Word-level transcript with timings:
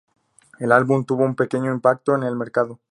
El 0.57 0.71
álbum 0.71 1.05
tuvo 1.05 1.23
un 1.25 1.35
pequeño 1.35 1.71
impacto 1.71 2.15
en 2.15 2.23
el 2.23 2.35
mercado. 2.35 2.79